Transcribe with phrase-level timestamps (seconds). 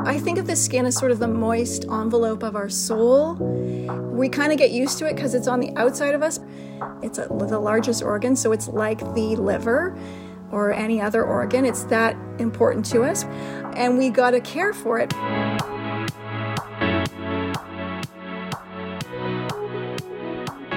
[0.00, 3.34] I think of the skin as sort of the moist envelope of our soul.
[3.34, 6.40] We kind of get used to it because it's on the outside of us.
[7.02, 9.98] It's a, the largest organ, so it's like the liver
[10.50, 11.64] or any other organ.
[11.64, 13.24] It's that important to us,
[13.76, 15.12] and we got to care for it.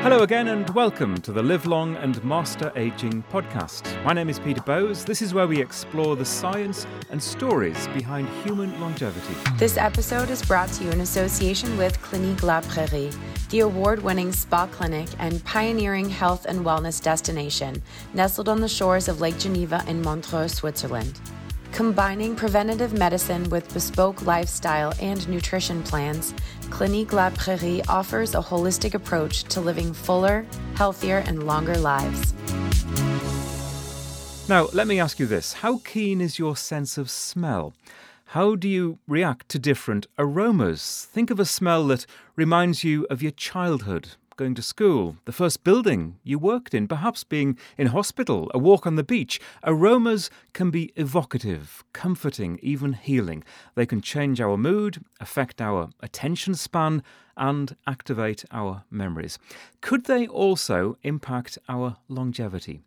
[0.02, 4.04] Hello again, and welcome to the Live Long and Master Aging podcast.
[4.04, 5.06] My name is Peter Bowes.
[5.06, 9.36] This is where we explore the science and stories behind human longevity.
[9.58, 13.12] This episode is brought to you in association with Clinique La Prairie,
[13.52, 17.80] the award winning spa clinic and pioneering health and wellness destination
[18.16, 21.22] nestled on the shores of Lake Geneva in Montreux, Switzerland.
[21.72, 26.34] Combining preventative medicine with bespoke lifestyle and nutrition plans,
[26.70, 32.34] Clinique La Prairie offers a holistic approach to living fuller, healthier, and longer lives.
[34.50, 37.74] Now, let me ask you this How keen is your sense of smell?
[38.26, 41.08] How do you react to different aromas?
[41.12, 44.10] Think of a smell that reminds you of your childhood,
[44.42, 48.88] going to school, the first building you worked in, perhaps being in hospital, a walk
[48.88, 49.40] on the beach.
[49.64, 53.44] Aromas can be evocative, comforting, even healing.
[53.76, 57.04] They can change our mood, affect our attention span,
[57.38, 59.38] and activate our memories.
[59.80, 62.82] Could they also impact our longevity?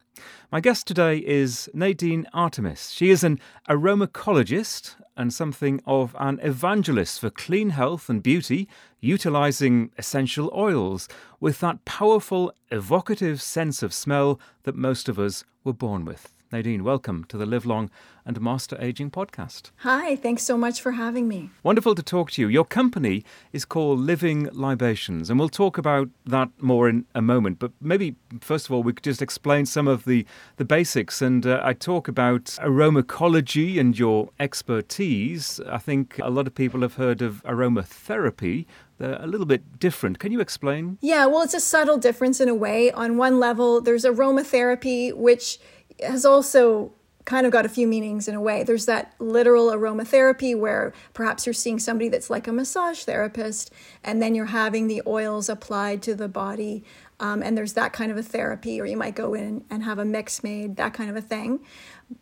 [0.51, 2.91] My guest today is Nadine Artemis.
[2.91, 8.69] She is an aromacologist and something of an evangelist for clean health and beauty,
[9.01, 11.09] utilizing essential oils
[11.41, 16.34] with that powerful, evocative sense of smell that most of us were born with.
[16.55, 17.91] Nadine, welcome to the Live Long
[18.25, 19.73] and Master Aging podcast.
[19.79, 21.51] Hi, thanks so much for having me.
[21.65, 22.47] Wonderful to talk to you.
[22.47, 27.59] Your company is called Living Libations, and we'll talk about that more in a moment.
[27.59, 30.25] But maybe, first of all, we could just explain some of the,
[30.57, 31.21] the basics.
[31.21, 35.59] And uh, I talk about aromacology and your expertise.
[35.69, 38.67] I think a lot of people have heard of aromatherapy.
[38.99, 40.21] They're a little bit different.
[40.21, 40.99] Can you explain?
[41.01, 42.93] Yeah, well, it's a subtle difference in a way.
[42.93, 45.59] On one level, there's aromatherapy, which
[46.01, 46.93] has also
[47.25, 48.63] kind of got a few meanings in a way.
[48.63, 53.73] There's that literal aromatherapy where perhaps you're seeing somebody that's like a massage therapist,
[54.03, 56.85] and then you're having the oils applied to the body.
[57.21, 59.99] Um, and there's that kind of a therapy, or you might go in and have
[59.99, 61.61] a mix made, that kind of a thing.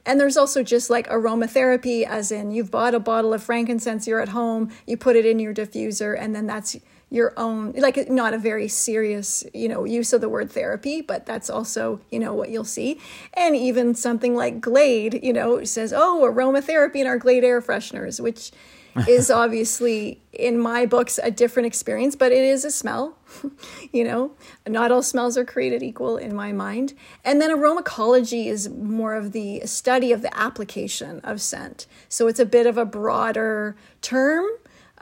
[0.07, 4.21] And there's also just like aromatherapy, as in you've bought a bottle of frankincense, you're
[4.21, 6.77] at home, you put it in your diffuser, and then that's
[7.13, 11.27] your own like not a very serious you know use of the word therapy but
[11.27, 12.99] that's also you know what you'll see.
[13.35, 18.19] And even something like glade you know says oh aromatherapy in our glade air fresheners
[18.19, 18.51] which
[19.09, 23.17] is obviously in my books a different experience but it is a smell
[23.93, 24.33] you know?
[24.67, 26.95] Not all smells are created equal in my mind.
[27.25, 31.87] And then aromacology is more of the study of the application of scent.
[32.09, 34.47] So it's a bit of a broader term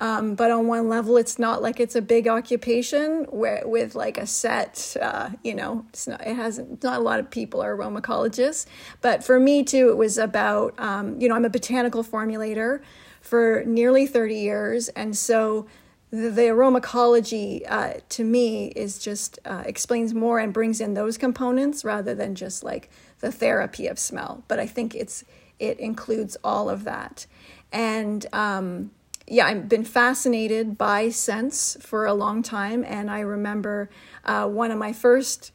[0.00, 4.16] um, but on one level, it's not like it's a big occupation where, with like
[4.16, 7.77] a set, uh, you know, it's not, it hasn't, not a lot of people are
[7.77, 8.65] aromacologists.
[9.03, 12.81] But for me too, it was about, um, you know, I'm a botanical formulator
[13.21, 14.89] for nearly 30 years.
[14.89, 15.66] And so
[16.10, 21.19] the, the aromacology uh, to me is just uh, explains more and brings in those
[21.19, 24.44] components rather than just like the therapy of smell.
[24.49, 25.25] But I think it's,
[25.59, 27.27] it includes all of that.
[27.71, 28.93] And, um,
[29.30, 33.88] yeah, I've been fascinated by scents for a long time, and I remember
[34.24, 35.52] uh, one of my first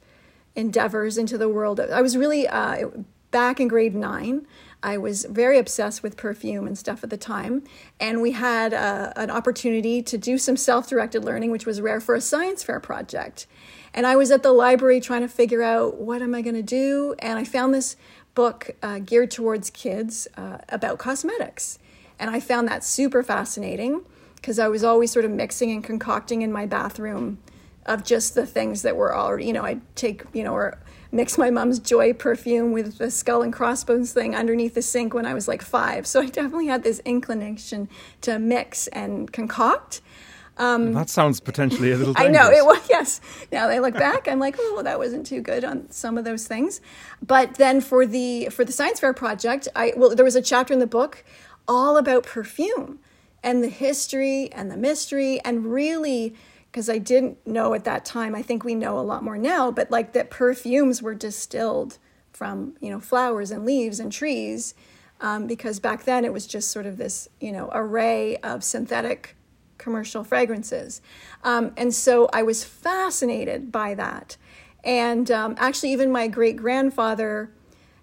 [0.55, 1.81] endeavors into the world.
[1.81, 2.87] I was really uh,
[3.31, 4.47] back in grade nine.
[4.81, 7.63] I was very obsessed with perfume and stuff at the time,
[7.99, 12.15] and we had uh, an opportunity to do some self-directed learning, which was rare for
[12.15, 13.45] a science fair project.
[13.93, 16.63] And I was at the library trying to figure out what am I going to
[16.63, 17.97] do, and I found this
[18.35, 21.77] book uh, geared towards kids uh, about cosmetics
[22.19, 24.01] and I found that super fascinating
[24.35, 27.39] because I was always sort of mixing and concocting in my bathroom
[27.85, 30.77] of just the things that were already, you know, I'd take, you know, or
[31.11, 35.25] mix my mom's joy perfume with the skull and crossbones thing underneath the sink when
[35.25, 36.05] I was like five.
[36.05, 37.89] So I definitely had this inclination
[38.21, 40.01] to mix and concoct.
[40.57, 42.13] Um, that sounds potentially a little.
[42.13, 42.40] Dangerous.
[42.40, 42.75] I know it was.
[42.90, 43.19] Yes.
[43.51, 46.23] Now I look back, I'm like, oh, well, that wasn't too good on some of
[46.23, 46.79] those things.
[47.22, 50.73] But then for the for the science fair project, I well, there was a chapter
[50.73, 51.25] in the book
[51.67, 53.00] all about perfume
[53.44, 56.35] and the history and the mystery and really
[56.76, 58.35] because I didn't know at that time.
[58.35, 62.00] I think we know a lot more now, but like that perfumes were distilled
[62.34, 64.73] from you know flowers and leaves and trees,
[65.22, 69.38] um, because back then it was just sort of this you know array of synthetic
[69.78, 71.02] commercial fragrances,
[71.46, 74.35] um, and so I was fascinated by that,
[74.84, 77.52] and um, actually even my great grandfather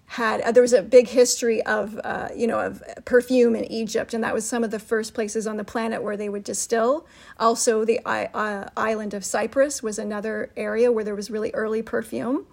[0.05, 4.13] had uh, there was a big history of uh, you know of perfume in Egypt,
[4.13, 7.07] and that was some of the first places on the planet where they would distill.
[7.39, 12.45] Also, the uh, island of Cyprus was another area where there was really early perfume.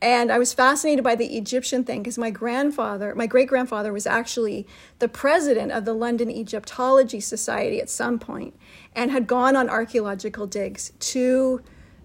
[0.00, 4.06] And I was fascinated by the Egyptian thing because my grandfather, my great grandfather, was
[4.06, 4.64] actually
[5.00, 8.54] the president of the London Egyptology Society at some point
[8.94, 11.62] and had gone on archaeological digs to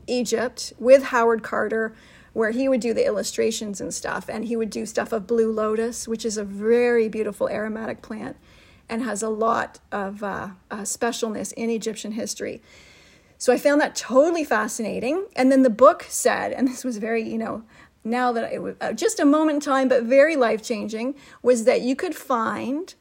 [0.07, 1.93] Egypt with Howard Carter
[2.33, 4.27] where he would do the illustrations and stuff.
[4.27, 8.35] And he would do stuff of blue lotus, which is a very beautiful aromatic plant
[8.89, 12.61] and has a lot of uh, uh, specialness in Egyptian history.
[13.37, 15.27] So I found that totally fascinating.
[15.35, 17.63] And then the book said, and this was very, you know,
[18.03, 21.63] now that it was uh, just a moment in time, but very life changing, was
[21.63, 22.95] that you could find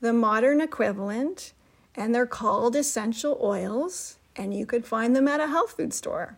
[0.00, 1.52] the modern equivalent,
[1.94, 6.36] and they're called essential oils, and you could find them at a health food store.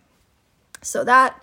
[0.82, 1.42] So that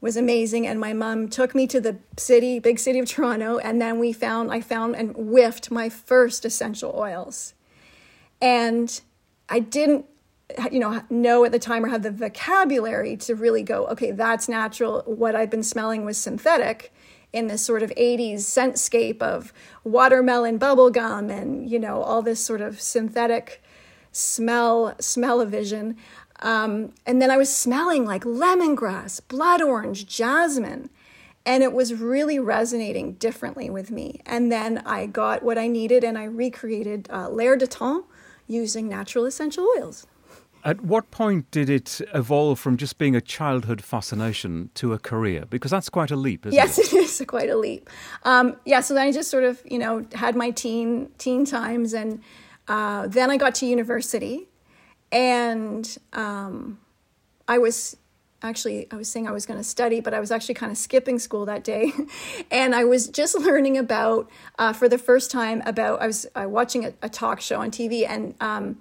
[0.00, 3.80] was amazing and my mom took me to the city big city of toronto and
[3.80, 7.54] then we found i found and whiffed my first essential oils.
[8.40, 9.00] And
[9.48, 10.06] i didn't
[10.70, 14.48] you know know at the time or have the vocabulary to really go okay that's
[14.48, 15.02] natural.
[15.06, 16.92] What i've been smelling was synthetic
[17.32, 19.52] in this sort of 80s scentscape of
[19.84, 23.62] watermelon bubblegum and you know all this sort of synthetic
[24.12, 25.96] smell smell of vision
[26.40, 30.90] um, and then I was smelling like lemongrass, blood orange, jasmine.
[31.44, 34.20] And it was really resonating differently with me.
[34.26, 38.04] And then I got what I needed and I recreated uh, L'air du temps
[38.48, 40.06] using natural essential oils.
[40.64, 45.44] At what point did it evolve from just being a childhood fascination to a career?
[45.48, 46.92] Because that's quite a leap, isn't yes, it?
[46.92, 47.88] Yes, it is quite a leap.
[48.24, 51.94] Um, yeah, so then I just sort of, you know, had my teen teen times,
[51.94, 52.20] and
[52.66, 54.48] uh, then I got to university,
[55.12, 56.78] and um,
[57.48, 57.96] I was
[58.42, 60.76] actually i was saying i was going to study but i was actually kind of
[60.78, 61.92] skipping school that day.
[62.50, 66.44] And i was just learning about uh, for the first time about i was uh,
[66.46, 68.78] watching a, a, talk show on tv and um,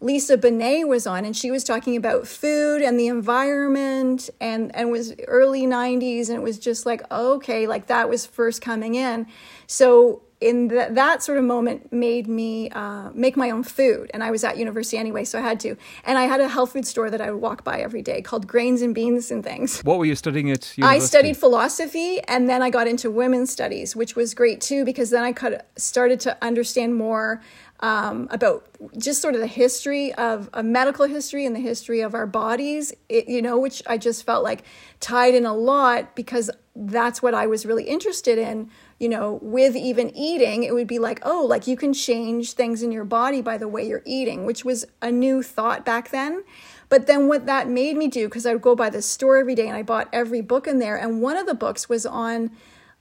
[0.00, 4.90] lisa bonet was on and she was talking about food and the environment and and
[4.90, 9.26] was early 90s and it was just like okay like that was first coming in.
[9.66, 14.22] So in th- that sort of moment made me uh, make my own food and
[14.22, 16.86] i was at university anyway so i had to and i had a health food
[16.86, 19.98] store that i would walk by every day called grains and beans and things what
[19.98, 20.82] were you studying at university?
[20.82, 25.10] i studied philosophy and then i got into women's studies which was great too because
[25.10, 27.40] then i could started to understand more
[27.80, 32.14] um, about just sort of the history of, a medical history and the history of
[32.14, 34.64] our bodies, it, you know, which I just felt like
[35.00, 39.76] tied in a lot because that's what I was really interested in you know, with
[39.76, 43.40] even eating, it would be like, oh, like you can change things in your body
[43.40, 46.42] by the way you're eating, which was a new thought back then.
[46.88, 49.54] But then what that made me do, because I would go by the store every
[49.54, 52.50] day and I bought every book in there, and one of the books was on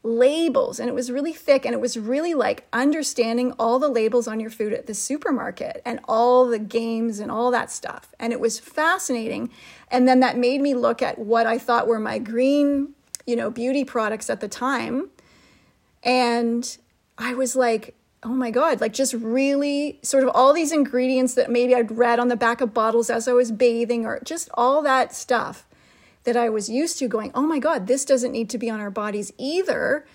[0.04, 4.28] labels and it was really thick and it was really like understanding all the labels
[4.28, 8.14] on your food at the supermarket and all the games and all that stuff.
[8.20, 9.50] And it was fascinating.
[9.90, 12.94] And then that made me look at what i thought were my green
[13.26, 15.10] you know beauty products at the time
[16.08, 16.78] and
[17.18, 17.94] I was like,
[18.24, 22.20] oh my God, like just really sort of all these ingredients that maybe I'd read
[22.20, 25.68] on the back of bottles as I was bathing, or just all that stuff
[26.24, 28.80] that I was used to going, oh my God, this doesn't need to be on
[28.80, 30.06] our bodies either.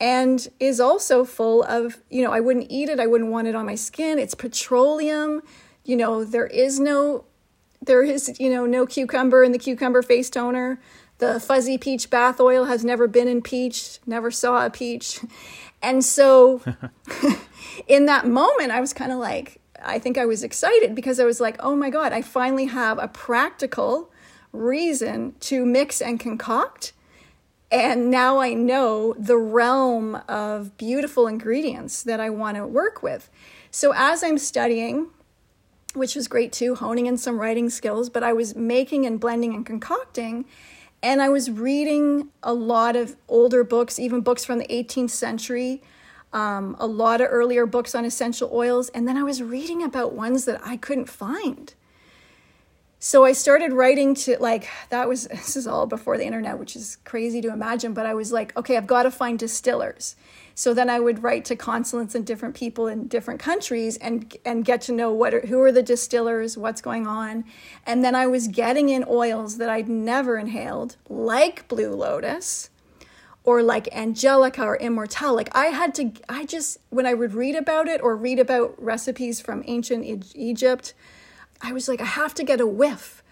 [0.00, 3.56] And is also full of, you know, I wouldn't eat it, I wouldn't want it
[3.56, 4.18] on my skin.
[4.18, 5.42] It's petroleum,
[5.84, 7.24] you know, there is no,
[7.82, 10.78] there is, you know, no cucumber in the cucumber face toner.
[11.18, 15.20] The fuzzy peach bath oil has never been in peach, never saw a peach.
[15.82, 16.62] And so
[17.88, 21.24] in that moment, I was kind of like, I think I was excited because I
[21.24, 24.10] was like, oh my God, I finally have a practical
[24.52, 26.92] reason to mix and concoct.
[27.70, 33.28] And now I know the realm of beautiful ingredients that I want to work with.
[33.70, 35.08] So as I'm studying,
[35.94, 39.54] which was great too, honing in some writing skills, but I was making and blending
[39.54, 40.46] and concocting.
[41.02, 45.82] And I was reading a lot of older books, even books from the 18th century,
[46.32, 48.88] um, a lot of earlier books on essential oils.
[48.90, 51.72] And then I was reading about ones that I couldn't find.
[53.00, 56.74] So I started writing to like, that was, this is all before the internet, which
[56.74, 60.16] is crazy to imagine, but I was like, okay, I've got to find distillers.
[60.58, 64.64] So then I would write to consulates and different people in different countries and and
[64.64, 67.44] get to know what are, who are the distillers, what's going on,
[67.86, 72.70] and then I was getting in oils that I'd never inhaled, like Blue Lotus,
[73.44, 75.36] or like Angelica or Immortelle.
[75.36, 78.74] Like I had to, I just when I would read about it or read about
[78.82, 80.92] recipes from ancient Egypt,
[81.62, 83.22] I was like, I have to get a whiff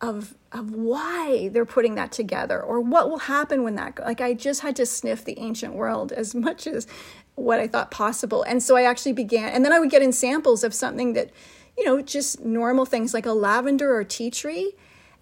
[0.00, 4.34] of of why they're putting that together or what will happen when that like I
[4.34, 6.86] just had to sniff the ancient world as much as
[7.34, 8.42] what I thought possible.
[8.42, 11.30] And so I actually began and then I would get in samples of something that
[11.76, 14.72] you know, just normal things like a lavender or tea tree.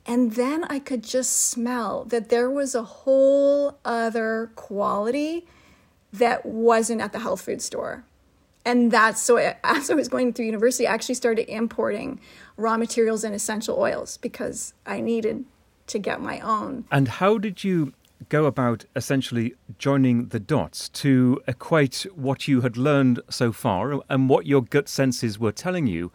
[0.06, 5.46] And then I could just smell that there was a whole other quality
[6.12, 8.04] that wasn't at the health food store.
[8.66, 12.20] And that's so as I was going through university, I actually started importing
[12.56, 15.44] raw materials and essential oils because I needed
[15.88, 16.84] to get my own.
[16.90, 17.92] And how did you
[18.28, 24.28] go about essentially joining the dots to equate what you had learned so far and
[24.28, 26.10] what your gut senses were telling you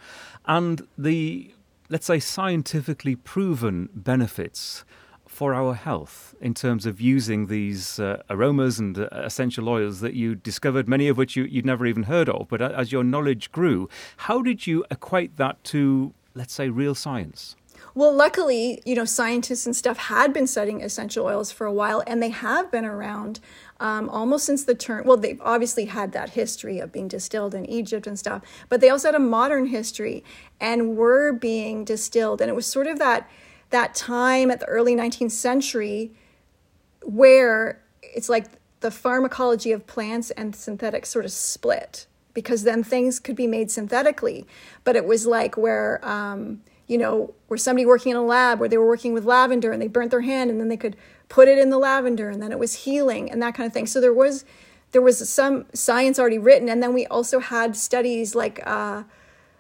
[0.46, 1.54] and the,
[1.90, 4.84] let's say, scientifically proven benefits
[5.28, 10.16] for our health in terms of using these uh, aromas and uh, essential oils that
[10.16, 12.48] you discovered, many of which you, would never even heard of.
[12.50, 17.58] But as your knowledge grew, how did you equate that to, let's say, real science?
[17.94, 22.02] Well, luckily, you know, scientists and stuff had been studying essential oils for a while,
[22.08, 23.42] and they have been around
[23.82, 25.04] um, almost since the turn.
[25.04, 28.90] Well, they've obviously had that history of being distilled in Egypt and stuff, but they
[28.90, 30.24] also had a modern history
[30.62, 32.40] and were being distilled.
[32.40, 33.30] And it was sort of that
[33.70, 36.12] that time at the early 19th century
[37.04, 38.46] where it's like
[38.80, 43.72] the pharmacology of plants and synthetics sort of split because then things could be made
[43.72, 44.46] synthetically.
[44.84, 48.68] But it was like where um, you know, where somebody working in a lab where
[48.68, 50.98] they were working with lavender and they burnt their hand and then they could
[51.30, 53.86] put it in the lavender and then it was healing and that kind of thing.
[53.86, 54.44] So there was
[54.92, 59.04] there was some science already written and then we also had studies like uh,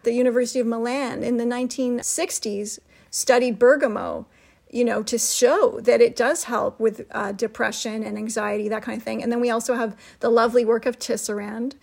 [0.01, 2.79] the University of Milan in the 1960s
[3.11, 4.25] studied bergamot
[4.71, 8.97] you know, to show that it does help with uh, depression and anxiety, that kind
[8.97, 9.23] of thing.
[9.23, 11.73] And then we also have the lovely work of Tisserand,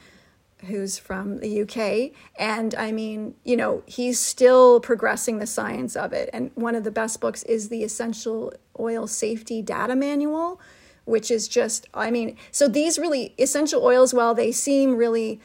[0.64, 2.12] who's from the UK.
[2.38, 6.30] And I mean, you know, he's still progressing the science of it.
[6.32, 10.60] And one of the best books is the Essential Oil Safety Data Manual,
[11.04, 15.40] which is just, I mean, so these really essential oils, while they seem really,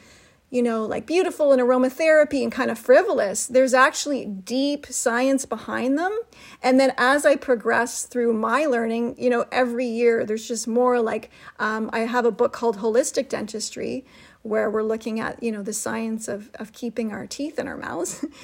[0.50, 5.98] you know, like beautiful and aromatherapy and kind of frivolous, there's actually deep science behind
[5.98, 6.18] them.
[6.62, 11.00] And then as I progress through my learning, you know, every year there's just more
[11.00, 14.04] like um, I have a book called Holistic Dentistry,
[14.42, 17.76] where we're looking at you know the science of, of keeping our teeth in our
[17.76, 18.24] mouths.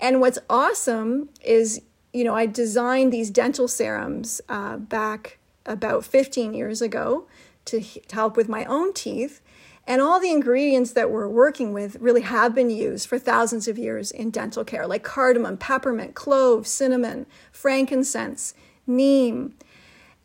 [0.00, 1.80] And what's awesome is
[2.12, 7.26] you know i designed these dental serums uh, back about 15 years ago
[7.64, 9.40] to, to help with my own teeth.
[9.86, 13.78] And all the ingredients that we're working with really have been used for thousands of
[13.78, 18.54] years in dental care like cardamom peppermint clove cinnamon frankincense
[18.86, 19.54] neem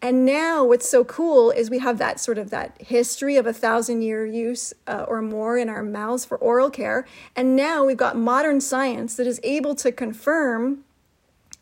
[0.01, 3.51] and now what's so cool is we have that sort of that history of a
[3.51, 7.05] thousand year use uh, or more in our mouths for oral care.
[7.35, 10.85] And now we've got modern science that is able to confirm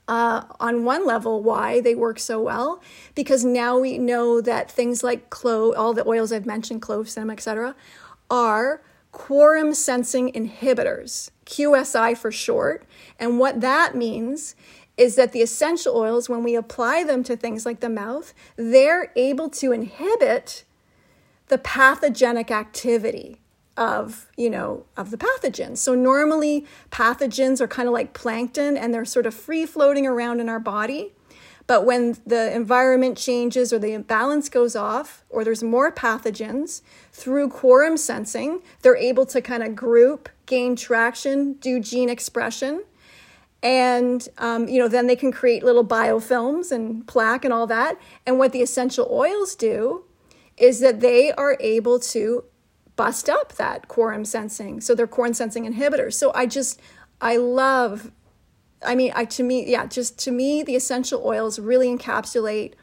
[0.07, 2.81] uh, on one level why they work so well
[3.15, 7.33] because now we know that things like clove all the oils i've mentioned clove cinnamon
[7.33, 7.75] etc
[8.31, 12.85] are quorum sensing inhibitors qsi for short
[13.19, 14.55] and what that means
[14.97, 19.11] is that the essential oils, when we apply them to things like the mouth, they're
[19.15, 20.63] able to inhibit
[21.47, 23.39] the pathogenic activity
[23.77, 25.77] of you know of the pathogens.
[25.77, 30.39] So normally pathogens are kind of like plankton and they're sort of free floating around
[30.39, 31.13] in our body.
[31.67, 37.49] But when the environment changes or the imbalance goes off or there's more pathogens through
[37.49, 42.83] quorum sensing they're able to kind of group gain traction do gene expression
[43.67, 47.99] and um, you know then they can create little biofilms and plaque and all that.
[48.25, 50.05] And what the essential oils do
[50.55, 52.45] is that they are able to
[52.95, 54.79] bust up that quorum sensing.
[54.79, 56.13] So they're quorum sensing inhibitors.
[56.13, 56.79] So i just
[57.19, 58.11] i love
[58.85, 62.73] i mean i to me yeah just to me the essential oils really encapsulate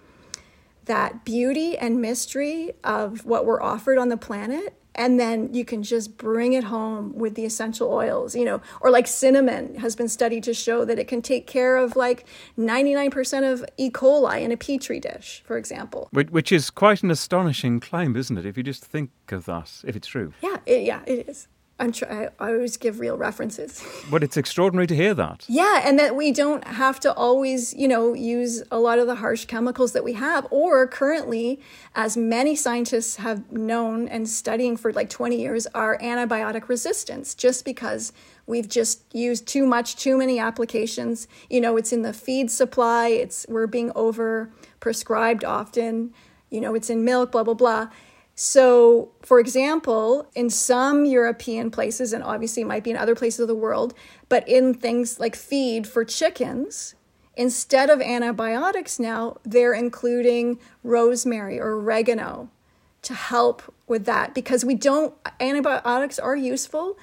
[0.87, 5.83] that beauty and mystery of what we're offered on the planet and then you can
[5.83, 10.09] just bring it home with the essential oils you know or like cinnamon has been
[10.09, 12.27] studied to show that it can take care of like
[12.59, 13.91] 99% of e.
[13.91, 16.09] coli in a petri dish for example.
[16.13, 19.97] Which is quite an astonishing claim isn't it if you just think of that if
[19.97, 20.33] it's true?
[20.43, 23.83] Yeah it, yeah it is I'm try- I always give real references.
[24.11, 25.45] but it's extraordinary to hear that.
[25.49, 29.17] Yeah, and that we don't have to always, you know, use a lot of the
[29.17, 30.47] harsh chemicals that we have.
[30.51, 31.61] Or currently,
[31.97, 37.65] as many scientists have known and studying for like 20 years, are antibiotic resistance, just
[37.65, 38.13] because
[38.47, 41.27] we've just used too much, too many applications.
[41.51, 43.09] You know, it's in the feed supply.
[43.09, 46.15] It's we're being over prescribed often.
[46.51, 47.89] You know, it's in milk, blah blah blah.
[48.35, 53.41] So, for example, in some European places, and obviously it might be in other places
[53.41, 53.95] of the world,
[54.29, 56.95] but in things like feed for chickens,
[57.37, 62.51] instead of antibiotics now, they're including rosemary or oregano
[63.03, 66.97] to help with that because we don't antibiotics are useful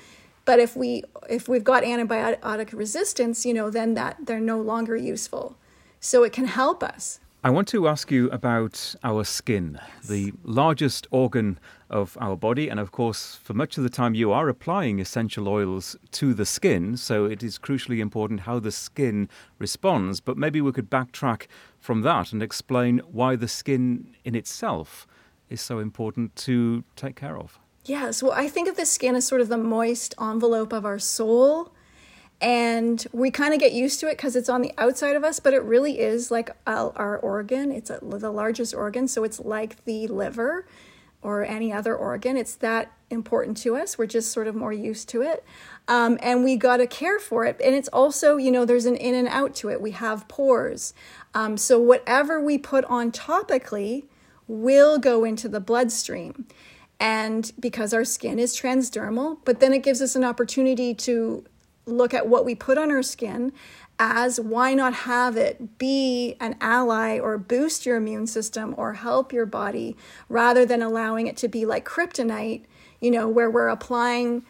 [0.46, 4.96] but if we if we've got antibiotic resistance you know then that they're no longer
[4.96, 5.56] useful.
[6.00, 11.08] So it can help us I want to ask you about our skin, the largest
[11.10, 12.70] organ of our body.
[12.70, 16.46] And of course, for much of the time, you are applying essential oils to the
[16.46, 16.98] skin.
[16.98, 20.20] So it is crucially important how the skin responds.
[20.20, 21.48] But maybe we could backtrack
[21.80, 25.08] from that and explain why the skin in itself
[25.50, 27.58] is so important to take care of.
[27.86, 28.22] Yes.
[28.22, 31.74] Well, I think of the skin as sort of the moist envelope of our soul
[32.42, 35.40] and we kind of get used to it because it's on the outside of us
[35.40, 37.72] but it really is like our organ.
[37.72, 40.66] It's a, the largest organ so it's like the liver
[41.22, 42.36] or any other organ.
[42.36, 43.98] It's that important to us.
[43.98, 45.44] We're just sort of more used to it.
[45.88, 47.62] Um, and we got to care for it.
[47.64, 49.82] And it's also you know there's an in and out to it.
[49.82, 50.94] We have pores.
[51.34, 54.06] Um, so whatever we put on topically
[54.48, 56.48] will go into the bloodstream.
[57.00, 61.44] And because our skin is transdermal but then it gives us an opportunity to
[61.86, 63.52] look at what we put on our skin
[64.00, 69.32] as why not have it be an ally or boost your immune system or help
[69.32, 69.96] your body
[70.28, 72.64] rather than allowing it to be like kryptonite,
[73.00, 74.44] you know, where we're applying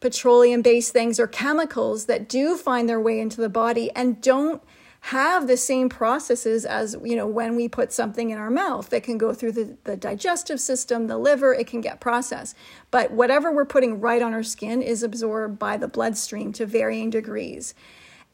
[0.00, 4.62] petroleum based things or chemicals that do find their way into the body and don't
[5.08, 9.02] have the same processes as you know when we put something in our mouth that
[9.02, 12.54] can go through the, the digestive system the liver it can get processed.
[12.90, 17.08] But whatever we're putting right on our skin is absorbed by the bloodstream to varying
[17.08, 17.74] degrees.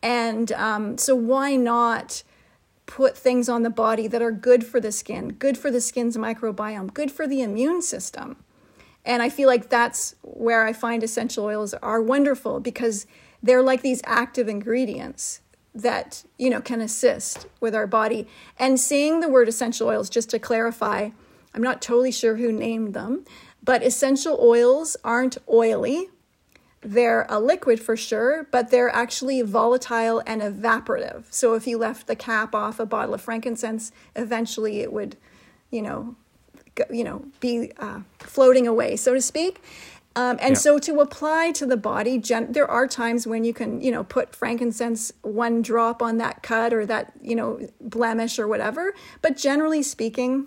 [0.02, 2.24] And um, so why not
[2.86, 6.16] put things on the body that are good for the skin good for the skin's
[6.16, 8.42] microbiome good for the immune system?
[9.04, 13.06] And i feel like that's where i find essential oils are wonderful because
[13.40, 15.40] they're like these active ingredients
[15.74, 18.26] that you know can assist with our body.
[18.58, 21.10] And seeing the word essential oils just to clarify
[21.54, 23.24] i'm not totally sure who named them
[23.62, 26.10] but essential oils aren't oily.
[26.82, 31.24] They're a liquid for sure but they're actually volatile and evaporative.
[31.30, 35.16] So if you left the cap off a bottle of frankincense eventually it would
[35.70, 36.14] you know
[36.90, 39.62] you know be uh, floating away so to speak
[40.16, 40.58] um, and yeah.
[40.58, 44.04] so to apply to the body, gen- there are times when you can, you know,
[44.04, 48.94] put frankincense one drop on that cut or that, you know, blemish or whatever.
[49.22, 50.46] But generally speaking,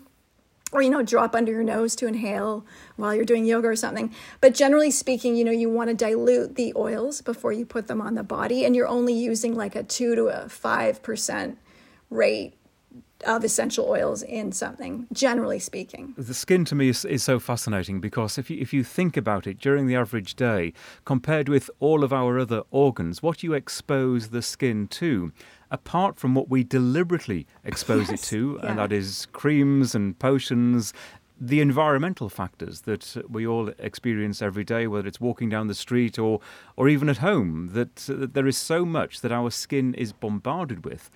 [0.73, 2.65] or you know drop under your nose to inhale
[2.97, 6.55] while you're doing yoga or something but generally speaking you know you want to dilute
[6.55, 9.83] the oils before you put them on the body and you're only using like a
[9.83, 11.55] 2 to a 5%
[12.09, 12.56] rate
[13.25, 16.13] of essential oils in something, generally speaking.
[16.17, 19.47] The skin to me is, is so fascinating because if you, if you think about
[19.47, 20.73] it during the average day,
[21.05, 25.31] compared with all of our other organs, what you expose the skin to,
[25.71, 28.69] apart from what we deliberately expose yes, it to, yeah.
[28.69, 30.93] and that is creams and potions,
[31.39, 36.17] the environmental factors that we all experience every day, whether it's walking down the street
[36.17, 36.39] or,
[36.75, 40.83] or even at home, that, that there is so much that our skin is bombarded
[40.83, 41.11] with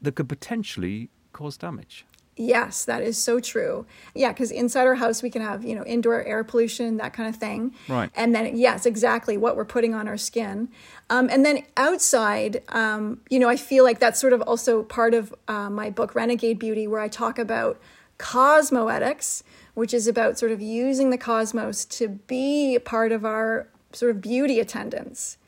[0.00, 2.06] that could potentially cause damage.
[2.36, 3.86] Yes, that is so true.
[4.14, 7.28] Yeah, because inside our house we can have you know indoor air pollution, that kind
[7.28, 7.74] of thing.
[7.88, 8.10] Right.
[8.16, 10.68] And then yes, exactly what we're putting on our skin.
[11.10, 15.14] Um, and then outside, um, you know, I feel like that's sort of also part
[15.14, 17.80] of uh, my book Renegade Beauty, where I talk about
[18.18, 19.44] cosmoetics,
[19.74, 24.20] which is about sort of using the cosmos to be part of our sort of
[24.20, 25.38] beauty attendance.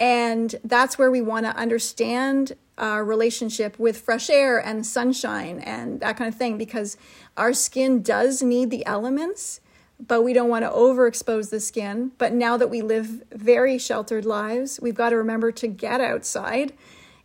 [0.00, 6.00] And that's where we want to understand our relationship with fresh air and sunshine and
[6.00, 6.96] that kind of thing because
[7.36, 9.60] our skin does need the elements
[10.00, 12.12] but we don't want to overexpose the skin.
[12.18, 16.72] But now that we live very sheltered lives we've got to remember to get outside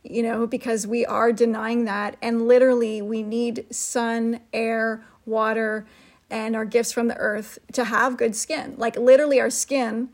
[0.04, 2.18] you know because we are denying that.
[2.22, 5.86] And literally we need sun air water
[6.30, 8.76] and our gifts from the earth to have good skin.
[8.78, 10.10] Like literally our skin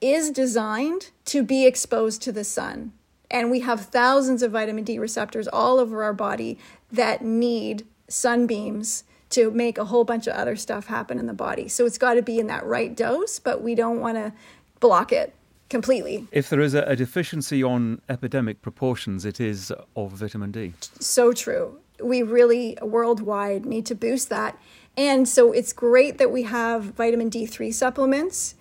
[0.00, 2.92] is designed to be exposed to the sun
[3.30, 6.58] and we have thousands of vitamin D receptors all over our body
[6.92, 11.68] that need sunbeams to make a whole bunch of other stuff happen in the body.
[11.68, 14.32] So it's got to be in that right dose, but we don't want to
[14.80, 15.34] block it
[15.68, 16.28] completely.
[16.30, 20.74] If there is a, a, deficiency on epidemic proportions, it is of vitamin D.
[21.00, 21.78] So true.
[22.00, 24.56] We really worldwide need to boost that.
[24.96, 28.54] And so it's great that we have vitamin D3 supplements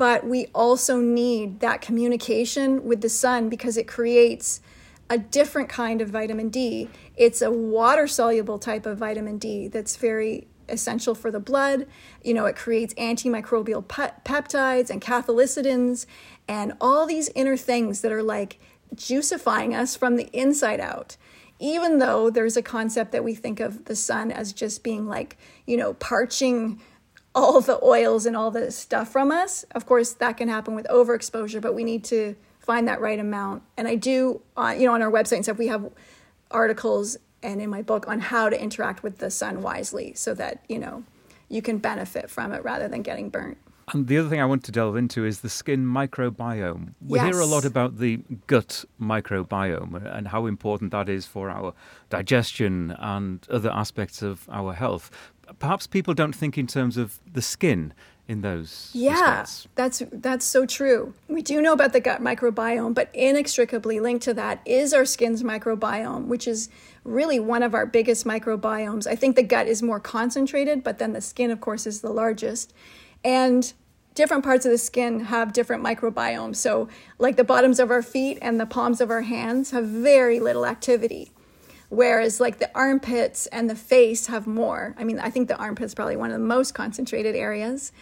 [0.00, 4.62] but we also need that communication with the sun because it creates
[5.10, 6.88] a different kind of vitamin D.
[7.16, 11.86] It's a water soluble type of vitamin D that's very essential for the blood.
[12.24, 16.06] You know, it creates antimicrobial pe- peptides and cathelicidins
[16.48, 18.58] and all these inner things that are like
[18.94, 21.18] juicifying us from the inside out.
[21.62, 25.36] even though there's a concept that we think of the sun as just being like,
[25.66, 26.80] you know, parching
[27.34, 29.64] all the oils and all the stuff from us.
[29.72, 33.62] Of course, that can happen with overexposure, but we need to find that right amount.
[33.76, 35.90] And I do, uh, you know, on our website and stuff, we have
[36.50, 40.64] articles and in my book on how to interact with the sun wisely so that,
[40.68, 41.04] you know,
[41.48, 43.58] you can benefit from it rather than getting burnt.
[43.92, 46.94] And the other thing I want to delve into is the skin microbiome.
[47.04, 47.34] We yes.
[47.34, 51.74] hear a lot about the gut microbiome and how important that is for our
[52.08, 55.10] digestion and other aspects of our health.
[55.58, 57.92] Perhaps people don't think in terms of the skin
[58.30, 59.66] in those yeah respects.
[59.74, 61.14] that's that's so true.
[61.26, 65.42] We do know about the gut microbiome but inextricably linked to that is our skin's
[65.42, 66.68] microbiome which is
[67.02, 69.08] really one of our biggest microbiomes.
[69.08, 72.10] I think the gut is more concentrated but then the skin of course is the
[72.10, 72.72] largest.
[73.24, 73.72] And
[74.14, 76.54] different parts of the skin have different microbiomes.
[76.54, 80.38] So like the bottoms of our feet and the palms of our hands have very
[80.38, 81.32] little activity
[81.90, 85.94] whereas like the armpits and the face have more i mean i think the armpits
[85.94, 87.92] probably one of the most concentrated areas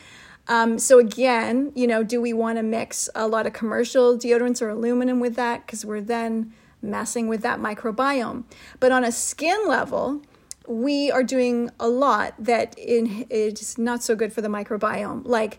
[0.48, 4.62] um, so again, you know, do we want to mix a lot of commercial deodorants
[4.62, 5.66] or aluminum with that?
[5.66, 8.44] Because we're then messing with that microbiome.
[8.81, 10.22] But on a skin level,
[10.66, 15.59] we are doing a lot that in, is not so good for the microbiome, like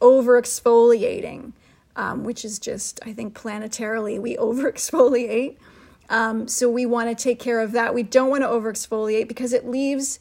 [0.00, 1.52] over exfoliating,
[1.96, 5.56] um, which is just, I think, planetarily, we over exfoliate.
[6.10, 7.94] Um, so we want to take care of that.
[7.94, 10.18] We don't want to over exfoliate because it leaves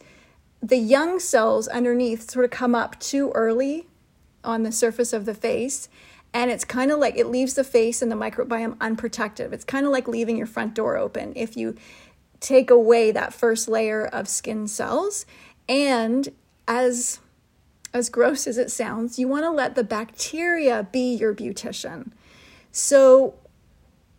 [0.62, 3.88] the young cells underneath sort of come up too early
[4.44, 5.90] on the surface of the face.
[6.32, 9.52] And it's kind of like it leaves the face and the microbiome unprotected.
[9.52, 11.76] It's kind of like leaving your front door open if you
[12.40, 15.26] take away that first layer of skin cells.
[15.68, 16.30] And
[16.68, 17.20] as
[17.92, 22.12] as gross as it sounds, you want to let the bacteria be your beautician.
[22.72, 23.34] So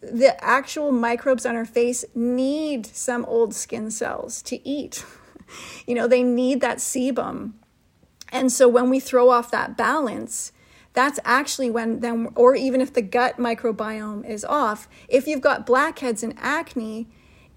[0.00, 5.04] the actual microbes on our face need some old skin cells to eat.
[5.86, 7.52] you know, they need that sebum
[8.32, 10.52] and so when we throw off that balance,
[10.92, 15.66] that's actually when then or even if the gut microbiome is off, if you've got
[15.66, 17.08] blackheads and acne,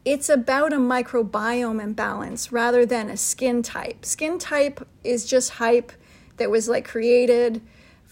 [0.05, 4.05] it's about a microbiome imbalance rather than a skin type.
[4.05, 5.91] Skin type is just hype
[6.37, 7.61] that was like created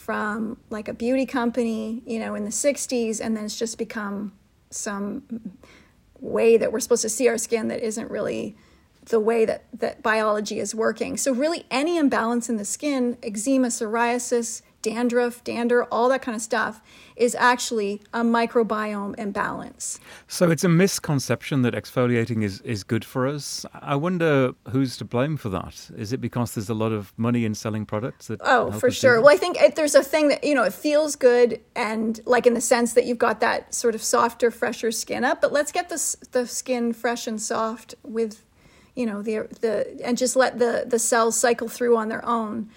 [0.02, 4.34] from like a beauty company, you know, in the 60s and then it's just become
[4.72, 5.58] some
[6.20, 8.56] way that we're supposed to see our skin that isn't really
[9.06, 11.18] the way that, that biology is working.
[11.18, 16.41] So, really, any imbalance in the skin, eczema, psoriasis, dandruff, dander, all that kind of
[16.41, 16.82] stuff,
[17.15, 20.00] is actually a microbiome imbalance.
[20.28, 23.65] So, it's a misconception that exfoliating is, is good for us.
[23.74, 25.89] I wonder who's to blame for that.
[25.96, 28.39] Is it because there's a lot of money in selling products that?
[28.44, 29.22] Oh, for sure.
[29.22, 32.48] Well, I think it, there's a thing that, you know, it feels good and like
[32.48, 35.72] in the sense that you've got that sort of softer, fresher skin up, but let's
[35.72, 38.44] get the, the skin fresh and soft with
[38.96, 42.70] you know the the and just let the the cells cycle through on their own.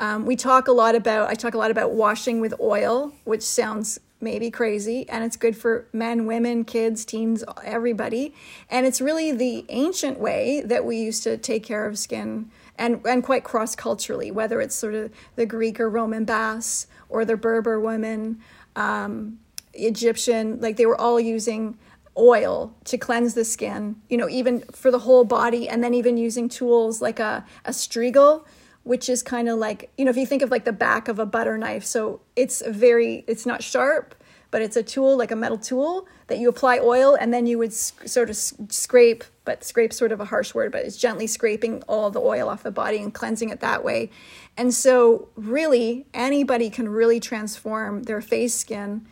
[0.00, 3.42] Um, we talk a lot about I talk a lot about washing with oil, which
[3.42, 8.34] sounds maybe crazy, and it's good for men, women, kids, teens, everybody.
[8.70, 13.00] And it's really the ancient way that we used to take care of skin, and
[13.06, 17.36] and quite cross culturally, whether it's sort of the Greek or Roman baths or the
[17.36, 18.40] Berber women,
[18.76, 19.40] um,
[19.74, 21.76] Egyptian, like they were all using
[22.16, 26.16] oil to cleanse the skin, you know, even for the whole body, and then even
[26.16, 28.44] using tools like a, a strigil,
[28.88, 31.18] which is kind of like, you know, if you think of like the back of
[31.18, 31.84] a butter knife.
[31.84, 34.14] So it's very, it's not sharp,
[34.50, 37.58] but it's a tool, like a metal tool that you apply oil and then you
[37.58, 41.82] would sort of scrape, but scrape sort of a harsh word, but it's gently scraping
[41.82, 44.08] all the oil off the body and cleansing it that way.
[44.56, 49.06] And so, really, anybody can really transform their face skin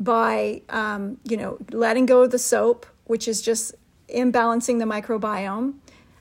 [0.00, 3.74] by um, you know letting go of the soap, which is just
[4.08, 5.74] imbalancing the microbiome,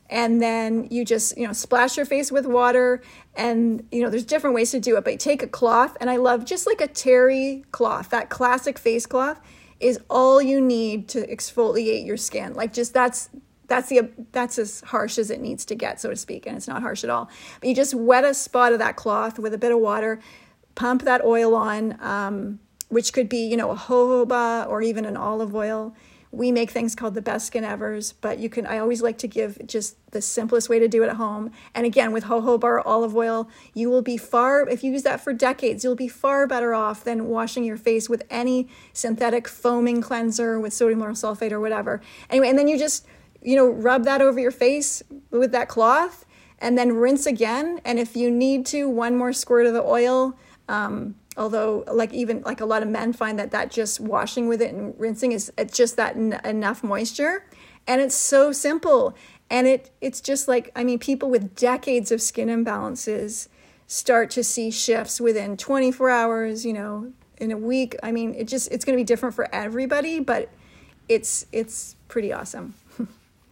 [0.10, 3.02] and then you just you know splash your face with water,
[3.36, 5.04] and you know there's different ways to do it.
[5.04, 9.06] But take a cloth, and I love just like a terry cloth, that classic face
[9.06, 9.40] cloth
[9.80, 12.54] is all you need to exfoliate your skin.
[12.54, 13.30] Like just that's
[13.68, 16.68] that's the that's as harsh as it needs to get, so to speak, and it's
[16.68, 17.30] not harsh at all.
[17.60, 20.20] But you just wet a spot of that cloth with a bit of water,
[20.76, 21.98] pump that oil on.
[22.02, 25.94] Um, which could be, you know, a jojoba or even an olive oil.
[26.38, 29.28] We make things called the best skin evers, but you can, I always like to
[29.28, 31.52] give just the simplest way to do it at home.
[31.74, 35.34] And again, with jojoba olive oil, you will be far, if you use that for
[35.34, 40.60] decades, you'll be far better off than washing your face with any synthetic foaming cleanser
[40.60, 42.02] with sodium lauryl sulfate or whatever.
[42.30, 43.08] Anyway, and then you just,
[43.42, 46.24] you know, rub that over your face with that cloth
[46.60, 47.82] and then rinse again.
[47.84, 50.38] And if you need to, one more squirt of the oil.
[50.70, 54.62] Um, although like even like a lot of men find that that just washing with
[54.62, 57.46] it and rinsing is it's just that n- enough moisture
[57.88, 59.16] And it's so simple.
[59.50, 63.48] And it it's just like I mean people with decades of skin imbalances
[63.88, 67.96] start to see shifts within 24 hours, you know, in a week.
[68.04, 70.50] I mean, it just it's going to be different for everybody, but
[71.08, 72.74] it's it's pretty awesome.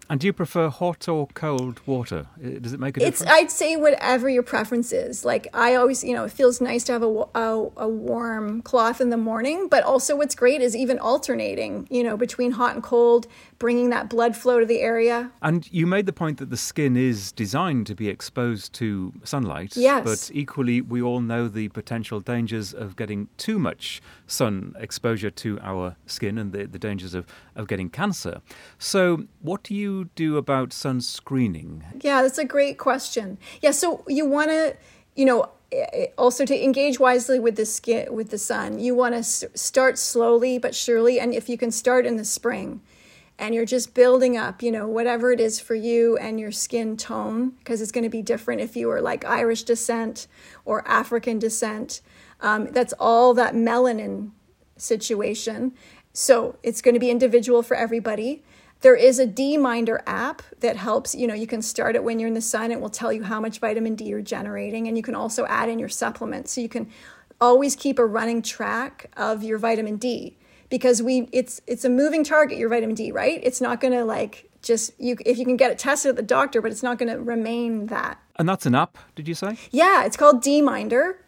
[0.09, 2.27] And do you prefer hot or cold water?
[2.61, 3.21] Does it make a difference?
[3.21, 5.25] It's I'd say whatever your preference is.
[5.25, 9.01] Like I always, you know, it feels nice to have a, a, a, warm cloth
[9.01, 12.83] in the morning, but also what's great is even alternating, you know, between hot and
[12.83, 15.31] cold, bringing that blood flow to the area.
[15.41, 19.75] And you made the point that the skin is designed to be exposed to sunlight.
[19.75, 20.03] Yes.
[20.03, 25.59] But equally, we all know the potential dangers of getting too much sun exposure to
[25.61, 28.41] our skin and the, the dangers of, of getting cancer.
[28.77, 31.83] So, what do you do about sun screening?
[32.01, 33.37] Yeah, that's a great question.
[33.61, 34.75] Yeah, so you want to,
[35.15, 35.49] you know,
[36.17, 40.57] also to engage wisely with the skin with the sun you want to start slowly
[40.57, 42.79] but surely and if you can start in the spring
[43.37, 46.95] and you're just building up, you know, whatever it is for you and your skin
[46.95, 50.27] tone, because it's going to be different if you are like Irish descent
[50.63, 52.01] or African descent.
[52.39, 54.31] Um, that's all that melanin
[54.77, 55.73] situation.
[56.15, 58.41] So it's going to be individual for everybody.
[58.81, 62.29] There is a D-Minder app that helps, you know, you can start it when you're
[62.29, 62.71] in the sun.
[62.71, 64.87] It will tell you how much vitamin D you're generating.
[64.87, 66.53] And you can also add in your supplements.
[66.53, 66.89] So you can
[67.41, 70.37] always keep a running track of your vitamin D
[70.69, 73.41] because we it's it's a moving target your vitamin D, right?
[73.43, 76.23] It's not going to like just you if you can get it tested at the
[76.23, 78.19] doctor, but it's not going to remain that.
[78.37, 79.57] And that's an app, did you say?
[79.71, 81.19] Yeah, it's called D-Minder,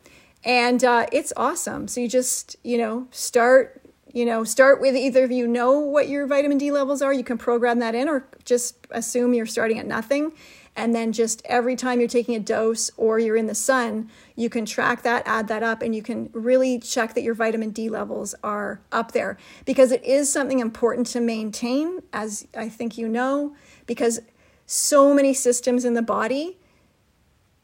[0.43, 1.88] and uh, it's awesome.
[1.88, 3.82] So you just you know start
[4.17, 7.13] you know start with either of you know what your vitamin D levels are.
[7.13, 10.34] You can program that in, or just assume you're starting at nothing,
[10.75, 14.49] and then just every time you're taking a dose or you're in the sun, you
[14.49, 17.89] can track that, add that up, and you can really check that your vitamin D
[17.89, 23.08] levels are up there because it is something important to maintain, as I think you
[23.08, 24.19] know, because
[24.65, 26.58] so many systems in the body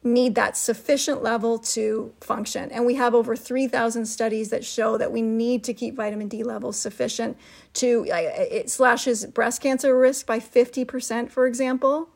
[0.04, 2.72] need that sufficient level to function.
[2.72, 6.44] And we have over 3,000 studies that show that we need to keep vitamin D
[6.44, 7.38] levels sufficient
[7.76, 12.10] to, it slashes breast cancer risk by 50%, for example.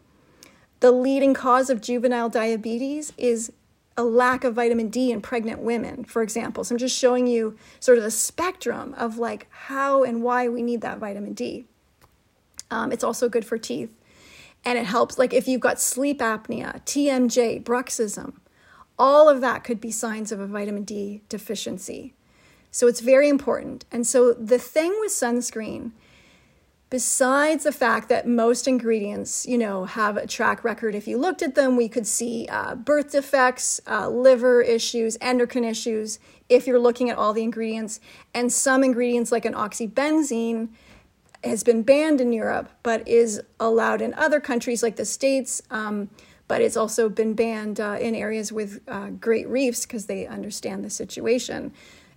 [0.80, 3.52] The leading cause of juvenile diabetes is
[3.96, 6.64] a lack of vitamin D in pregnant women, for example.
[6.64, 10.62] So I'm just showing you sort of the spectrum of like how and why we
[10.62, 11.66] need that vitamin D.
[12.70, 13.90] Um, it's also good for teeth.
[14.68, 18.34] And it helps, like if you've got sleep apnea, TMJ, bruxism,
[19.00, 22.16] all of that could be signs of a vitamin D deficiency.
[22.70, 23.86] So it's very important.
[23.94, 25.94] And so the thing with sunscreen
[26.90, 31.42] besides the fact that most ingredients, you know, have a track record, if you looked
[31.42, 36.80] at them, we could see uh, birth defects, uh, liver issues, endocrine issues, if you're
[36.80, 38.00] looking at all the ingredients.
[38.34, 40.70] And some ingredients, like an oxybenzene,
[41.44, 45.62] has been banned in Europe, but is allowed in other countries like the States.
[45.70, 46.10] Um,
[46.48, 50.84] but it's also been banned uh, in areas with uh, great reefs because they understand
[50.84, 51.74] the situation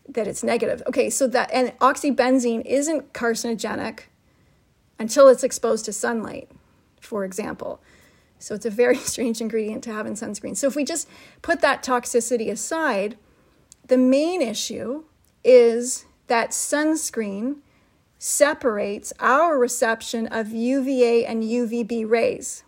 [0.09, 0.83] that it's negative.
[0.87, 4.03] Okay, so that, and oxybenzene isn't carcinogenic
[4.99, 6.51] until it's exposed to sunlight,
[7.01, 7.81] for example.
[8.39, 10.57] So it's a very strange ingredient to have in sunscreen.
[10.57, 11.09] So if we just
[11.43, 13.17] put that toxicity aside,
[13.87, 15.05] the main issue
[15.43, 17.57] is that sunscreen
[18.23, 22.65] separates our reception of UVA and UVB rays.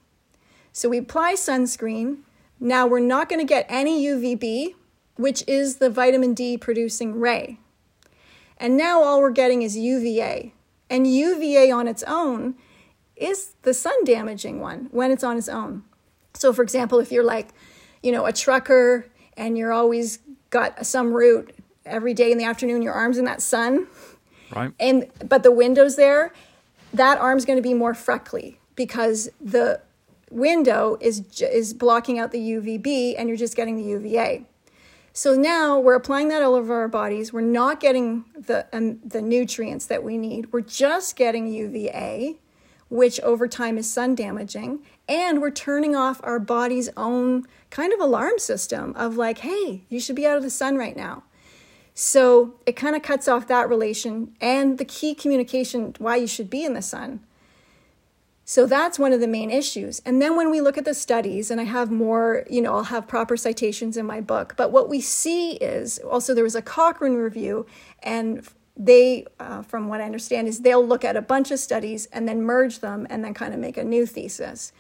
[0.73, 2.21] So we apply sunscreen.
[2.59, 4.75] Now we're not going to get any UVB,
[5.17, 7.59] which is the vitamin D producing ray.
[8.57, 10.55] And now all we're getting is UVA.
[10.89, 12.55] And UVA on its own
[13.15, 15.85] is the sun damaging one when it's on its own.
[16.33, 17.49] So, for example, if you're like,
[18.03, 22.81] you know, a trucker and you're always got some route every day in the afternoon,
[22.81, 23.87] your arm's in that sun,
[24.55, 24.73] right?
[24.79, 26.33] And but the window's there,
[26.93, 29.81] that arm's going to be more freckly because the
[30.31, 34.47] window is is blocking out the UVB, and you're just getting the UVA.
[35.15, 37.33] So now we're applying that all over our bodies.
[37.33, 40.53] We're not getting the um, the nutrients that we need.
[40.53, 42.39] We're just getting UVA,
[42.89, 48.01] which over time is sun damaging, and we're turning off our body's own kind of
[48.01, 51.25] alarm system of like, hey, you should be out of the sun right now.
[51.95, 56.49] So it kind of cuts off that relation and the key communication why you should
[56.49, 57.21] be in the sun.
[58.45, 60.03] So that's one of the main issues.
[60.05, 62.85] And then when we look at the studies, and I have more, you know, I'll
[62.85, 66.63] have proper citations in my book, but what we see is also there was a
[66.63, 67.67] Cochrane review,
[68.03, 72.07] and they, uh, from what I understand, is they'll look at a bunch of studies
[72.07, 74.73] and then merge them and then kind of make a new thesis.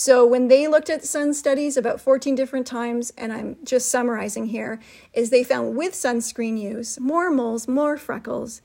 [0.00, 4.46] So when they looked at sun studies about 14 different times, and I'm just summarizing
[4.46, 4.80] here,
[5.12, 8.62] is they found with sunscreen use more moles, more freckles,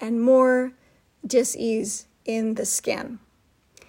[0.00, 0.72] and more
[1.26, 3.18] dis-ease in the skin.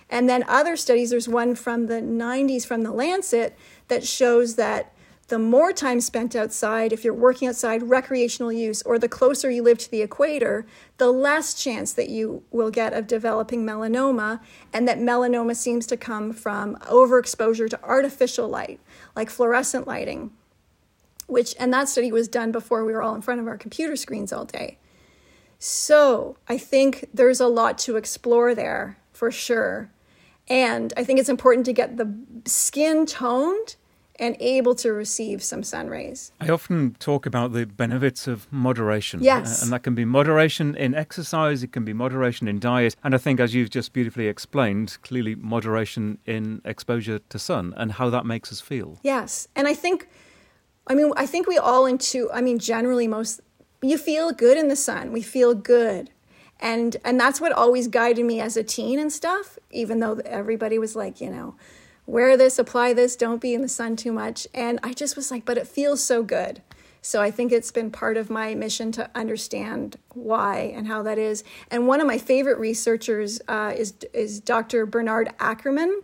[0.10, 3.56] And then other studies, there's one from the 90s from the Lancet
[3.88, 4.94] that shows that
[5.30, 9.64] the more time spent outside, if you're working outside, recreational use, or the closer you
[9.64, 10.66] live to the equator,
[10.98, 14.42] the less chance that you will get of developing melanoma,
[14.74, 18.80] and that melanoma seems to come from overexposure to artificial light,
[19.16, 20.32] like fluorescent lighting,
[21.28, 23.96] which, and that study was done before we were all in front of our computer
[23.96, 24.78] screens all day.
[25.60, 29.92] So I think there's a lot to explore there for sure.
[30.48, 32.12] And I think it's important to get the
[32.46, 33.76] skin toned
[34.20, 36.32] and able to receive some sun rays.
[36.40, 39.24] I often talk about the benefits of moderation.
[39.24, 39.62] Yes.
[39.62, 42.96] Uh, and that can be moderation in exercise, it can be moderation in diet.
[43.04, 47.94] And I think, as you've just beautifully explained, clearly moderation in exposure to sun and
[47.94, 49.00] how that makes us feel.
[49.04, 49.48] Yes.
[49.56, 50.10] And I think,
[50.88, 53.40] I mean, I think we all into, I mean, generally, most,
[53.82, 55.14] you feel good in the sun.
[55.14, 56.12] We feel good.
[56.60, 60.78] And, and that's what always guided me as a teen and stuff, even though everybody
[60.78, 61.56] was like, you know,
[62.10, 64.48] wear this, apply this, don't be in the sun too much.
[64.54, 66.62] And I just was like, but it feels so good.
[67.02, 71.18] So I think it's been part of my mission to understand why and how that
[71.18, 71.44] is.
[71.72, 74.86] And one of my favorite researchers uh, is is Dr.
[74.86, 76.02] Bernard Ackerman.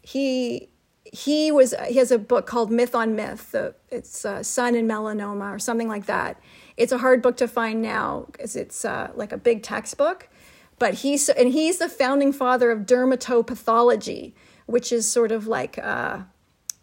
[0.00, 0.68] He
[1.02, 3.50] he was he has a book called Myth on Myth.
[3.50, 6.40] The, it's uh, Sun and Melanoma or something like that.
[6.76, 10.28] It's a hard book to find now because it's uh, like a big textbook.
[10.78, 14.34] But he's and he's the founding father of dermatopathology
[14.68, 16.20] which is sort of like uh,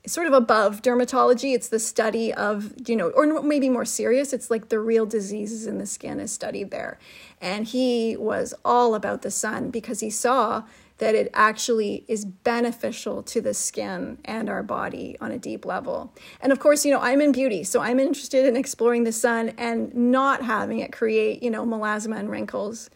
[0.07, 1.53] sort of above dermatology.
[1.53, 5.67] It's the study of, you know, or maybe more serious, it's like the real diseases
[5.67, 6.97] in the skin is studied there.
[7.39, 10.63] And he was all about the sun because he saw
[10.97, 16.11] that it actually is beneficial to the skin and our body on a deep level.
[16.41, 19.49] And of course, you know, I'm in beauty, so I'm interested in exploring the sun
[19.57, 22.89] and not having it create, you know, melasma and wrinkles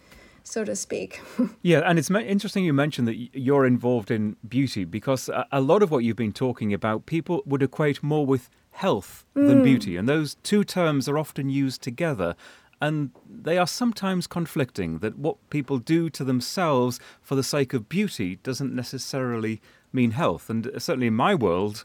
[0.43, 1.21] so to speak.
[1.62, 5.91] yeah, and it's interesting you mentioned that you're involved in beauty because a lot of
[5.91, 9.63] what you've been talking about, people would equate more with health than mm.
[9.63, 12.36] beauty, and those two terms are often used together.
[12.82, 17.89] And they are sometimes conflicting, that what people do to themselves for the sake of
[17.89, 20.49] beauty doesn't necessarily mean health.
[20.49, 21.84] And certainly in my world,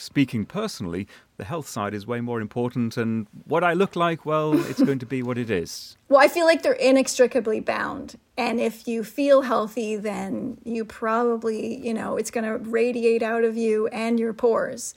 [0.00, 2.96] speaking personally, the health side is way more important.
[2.96, 5.96] And what I look like, well, it's going to be what it is.
[6.10, 8.18] Well, I feel like they're inextricably bound.
[8.36, 13.44] And if you feel healthy, then you probably, you know, it's going to radiate out
[13.44, 14.92] of you and your pores.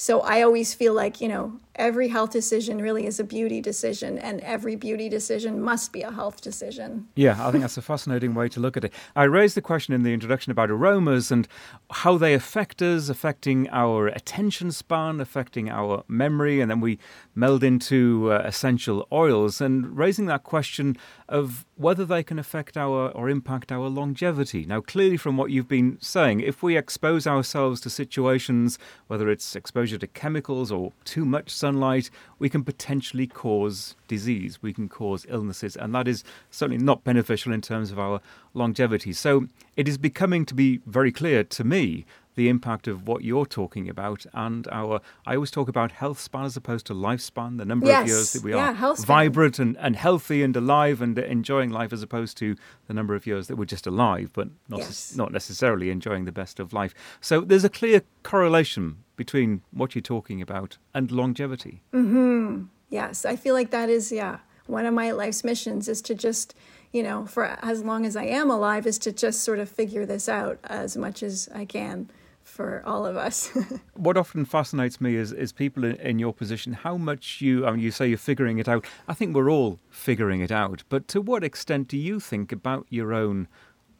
[0.00, 4.18] So I always feel like, you know, every health decision really is a beauty decision,
[4.18, 7.06] and every beauty decision must be a health decision.
[7.16, 8.94] Yeah, I think that's a fascinating way to look at it.
[9.14, 11.46] I raised the question in the introduction about aromas and
[11.90, 16.98] how they affect us, affecting our attention span, affecting our memory, and then we
[17.40, 23.10] meld into uh, essential oils, and raising that question of whether they can affect our
[23.12, 24.66] or impact our longevity.
[24.66, 29.56] Now, clearly, from what you've been saying, if we expose ourselves to situations, whether it's
[29.56, 35.24] exposure to chemicals or too much sunlight, we can potentially cause disease, we can cause
[35.28, 38.20] illnesses, and that is certainly not beneficial in terms of our
[38.52, 39.14] longevity.
[39.14, 43.46] So, it is becoming to be very clear to me the impact of what you're
[43.46, 47.64] talking about and our I always talk about health span as opposed to lifespan, the
[47.64, 48.02] number yes.
[48.02, 51.92] of years that we yeah, are vibrant and, and healthy and alive and enjoying life
[51.92, 55.16] as opposed to the number of years that we're just alive but not yes.
[55.16, 56.94] not necessarily enjoying the best of life.
[57.20, 61.82] So there's a clear correlation between what you're talking about and longevity.
[61.92, 62.68] Mhm.
[62.88, 66.54] Yes, I feel like that is yeah, one of my life's missions is to just
[66.92, 70.04] you know, for as long as I am alive, is to just sort of figure
[70.04, 72.10] this out as much as I can
[72.50, 73.50] for all of us.
[73.94, 77.70] what often fascinates me is, is people in, in, your position, how much you, I
[77.70, 78.84] mean, you say you're figuring it out.
[79.08, 80.82] I think we're all figuring it out.
[80.88, 83.48] But to what extent do you think about your own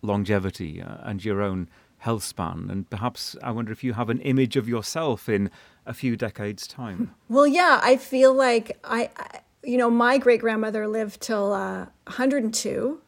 [0.02, 2.68] longevity uh, and your own health span?
[2.70, 5.50] And perhaps I wonder if you have an image of yourself in
[5.86, 7.14] a few decades' time.
[7.28, 11.86] Well, yeah, I feel like I, I you know, my great grandmother lived till uh,
[12.06, 13.00] 102,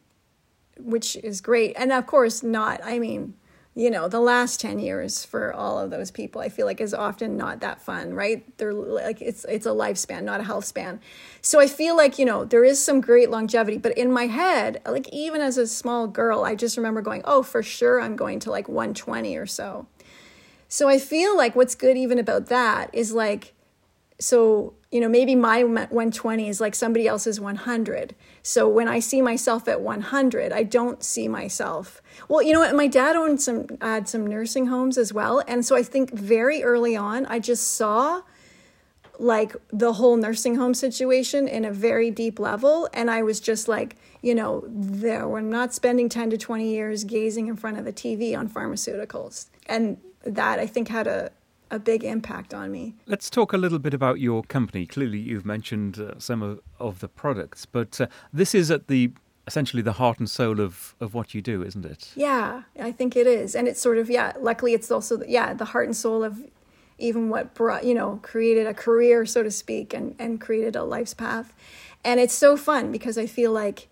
[0.79, 1.75] which is great.
[1.77, 3.33] And of course, not, I mean,
[3.75, 6.93] you know, the last 10 years for all of those people, I feel like is
[6.93, 8.45] often not that fun, right?
[8.57, 10.99] They're like, it's, it's a lifespan, not a health span.
[11.41, 14.79] So I feel like, you know, there is some great longevity, but in my head,
[14.85, 18.39] like even as a small girl, I just remember going, oh, for sure, I'm going
[18.41, 19.87] to like 120 or so.
[20.67, 23.53] So I feel like what's good even about that is like,
[24.19, 29.21] so you know maybe my 120 is like somebody else's 100 so when i see
[29.21, 32.01] myself at 100 i don't see myself.
[32.29, 32.75] Well you know what?
[32.75, 35.43] My dad owned some had some nursing homes as well.
[35.47, 38.21] And so i think very early on i just saw
[39.19, 42.87] like the whole nursing home situation in a very deep level.
[42.93, 47.03] And i was just like you know there we're not spending 10 to 20 years
[47.03, 49.47] gazing in front of the tv on pharmaceuticals.
[49.65, 51.31] And that i think had a
[51.73, 52.93] a big impact on me.
[53.07, 54.85] Let's talk a little bit about your company.
[54.85, 59.11] Clearly, you've mentioned uh, some of, of the products, but uh, this is at the
[59.47, 62.11] essentially the heart and soul of, of what you do, isn't it?
[62.15, 63.55] Yeah, I think it is.
[63.55, 66.39] And it's sort of, yeah, luckily it's also, yeah, the heart and soul of
[66.97, 70.83] even what brought, you know, created a career, so to speak, and, and created a
[70.83, 71.53] life's path.
[72.05, 73.89] And it's so fun because I feel like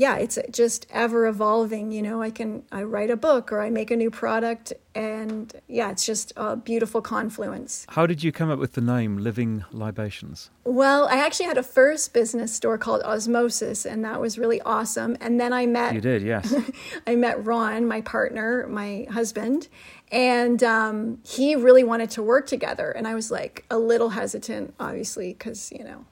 [0.00, 1.92] yeah, it's just ever evolving.
[1.92, 5.52] You know, I can I write a book or I make a new product, and
[5.68, 7.84] yeah, it's just a beautiful confluence.
[7.90, 10.48] How did you come up with the name Living Libations?
[10.64, 15.18] Well, I actually had a first business store called Osmosis, and that was really awesome.
[15.20, 16.50] And then I met you did, yes.
[17.06, 19.68] I met Ron, my partner, my husband,
[20.10, 24.72] and um, he really wanted to work together, and I was like a little hesitant,
[24.80, 26.06] obviously, because you know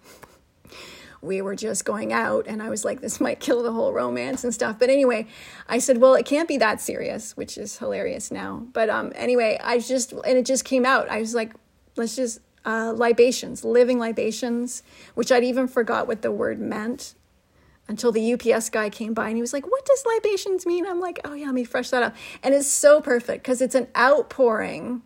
[1.21, 4.45] we were just going out and I was like, this might kill the whole romance
[4.45, 4.79] and stuff.
[4.79, 5.27] But anyway,
[5.69, 8.67] I said, well, it can't be that serious, which is hilarious now.
[8.73, 11.09] But um, anyway, I just, and it just came out.
[11.09, 11.55] I was like,
[11.97, 14.83] let's just, uh, libations, living libations,
[15.15, 17.15] which I'd even forgot what the word meant
[17.89, 20.87] until the UPS guy came by and he was like, What does libations mean?
[20.87, 22.15] I'm like, Oh, yeah, let me fresh that up.
[22.43, 25.03] And it's so perfect because it's an outpouring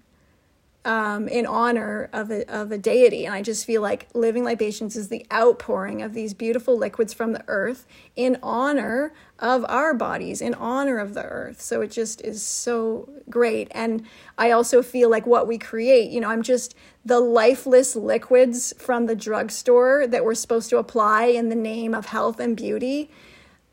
[0.84, 3.24] um, in honor of a, of a deity.
[3.24, 7.32] And I just feel like living libations is the outpouring of these beautiful liquids from
[7.32, 11.60] the earth in honor of our bodies, in honor of the earth.
[11.60, 13.68] So it just is so great.
[13.70, 14.04] And
[14.36, 16.74] I also feel like what we create, you know, I'm just
[17.04, 22.06] the lifeless liquids from the drugstore that we're supposed to apply in the name of
[22.06, 23.10] health and beauty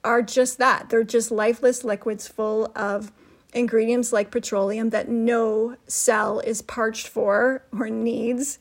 [0.03, 0.89] are just that.
[0.89, 3.11] They're just lifeless liquids full of
[3.53, 8.59] ingredients like petroleum that no cell is parched for or needs.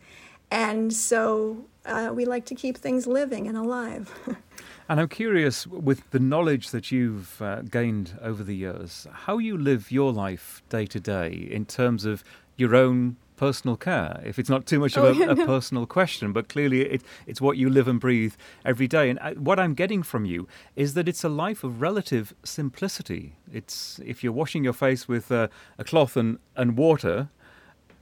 [0.51, 4.13] And so uh, we like to keep things living and alive.
[4.89, 9.57] and I'm curious, with the knowledge that you've uh, gained over the years, how you
[9.59, 12.25] live your life day to day in terms of
[12.57, 16.33] your own personal care, if it's not too much of a, oh, a personal question,
[16.33, 18.35] but clearly it, it's what you live and breathe
[18.65, 19.09] every day.
[19.09, 22.35] And I, uh, what I'm getting from you is that it's a life of relative
[22.43, 23.37] simplicity.
[23.51, 27.29] It's if you're washing your face with uh, a cloth and, and water,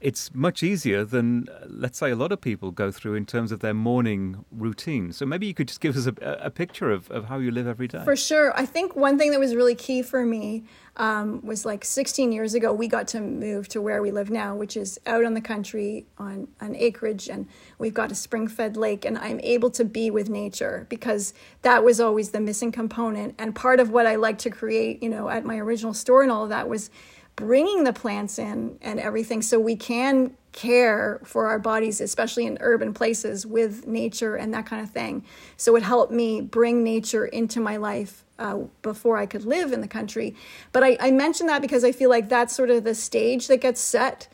[0.07, 3.51] it's much easier than, uh, let's say, a lot of people go through in terms
[3.51, 5.13] of their morning routine.
[5.13, 7.67] So maybe you could just give us a, a picture of, of how you live
[7.67, 8.05] every day.
[8.05, 8.57] For sure.
[8.57, 10.63] I think one thing that was really key for me
[10.97, 14.55] um, was like 16 years ago, we got to move to where we live now,
[14.55, 17.49] which is out on the country on an acreage, and
[17.81, 21.83] we've got a spring fed lake, and I'm able to be with nature because that
[21.83, 23.35] was always the missing component.
[23.39, 26.31] And part of what I like to create, you know, at my original store and
[26.31, 26.91] all of that was
[27.37, 32.57] bringing the plants in and everything so we can care for our bodies, especially in
[32.61, 35.23] urban places with nature and that kind of thing.
[35.59, 39.83] So it helped me bring nature into my life uh, before I could live in
[39.83, 40.35] the country.
[40.73, 43.59] But I, I mention that because I feel like that's sort of the stage that
[43.59, 44.29] gets set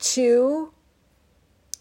[0.00, 0.72] to,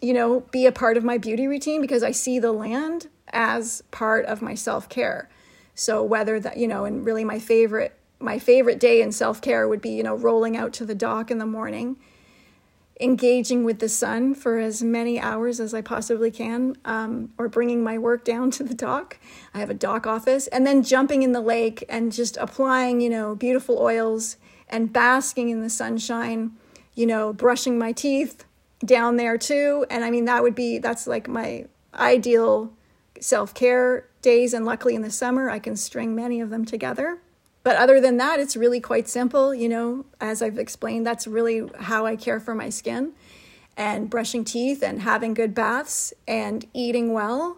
[0.01, 3.83] you know, be a part of my beauty routine because I see the land as
[3.91, 5.29] part of my self care.
[5.75, 9.67] So whether that, you know, and really my favorite my favorite day in self care
[9.67, 11.97] would be, you know, rolling out to the dock in the morning
[12.99, 17.83] engaging with the sun for as many hours as I possibly can, um, or bringing
[17.83, 19.17] my work down to the dock.
[19.53, 23.09] I have a dock office, and then jumping in the lake and just applying, you
[23.09, 24.37] know, beautiful oils
[24.69, 26.51] and basking in the sunshine,
[26.95, 28.45] you know, brushing my teeth
[28.83, 29.85] down there too.
[29.89, 32.73] And I mean, that would be, that's like my ideal
[33.19, 34.53] self care days.
[34.53, 37.19] And luckily in the summer, I can string many of them together.
[37.67, 39.53] But other than that, it's really quite simple.
[39.53, 43.11] You know, as I've explained, that's really how I care for my skin
[43.75, 47.57] and brushing teeth and having good baths and eating well.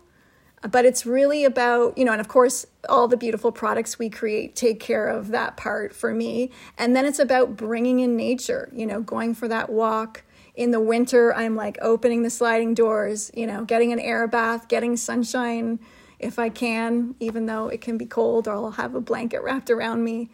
[0.68, 4.55] But it's really about, you know, and of course, all the beautiful products we create
[4.55, 6.49] take care of that part for me.
[6.76, 10.24] And then it's about bringing in nature, you know, going for that walk.
[10.55, 14.70] In the winter, I'm like opening the sliding doors, you know, getting an air bath,
[14.70, 15.78] getting sunshine
[16.20, 19.70] if I can, even though it can be cold, or I'll have a blanket wrapped
[19.70, 20.30] around me.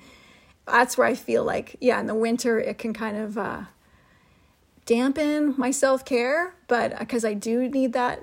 [0.65, 3.61] That's where I feel like, yeah, in the winter, it can kind of uh,
[4.85, 8.21] dampen my self care, but because uh, I do need that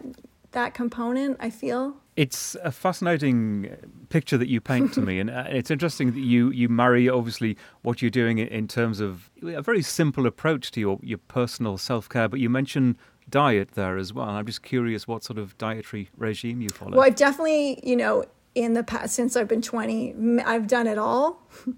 [0.53, 1.97] that component, I feel.
[2.15, 3.75] It's a fascinating
[4.11, 7.57] picture that you paint to me, and uh, it's interesting that you you marry obviously
[7.83, 12.09] what you're doing in terms of a very simple approach to your your personal self
[12.09, 12.97] care, but you mention
[13.33, 14.29] diet there as well.
[14.29, 16.93] I'm just curious what sort of dietary regime you follow.
[16.93, 18.25] Well, I've definitely, you know,
[18.55, 21.43] in the past, since I've been 20, I've done it all.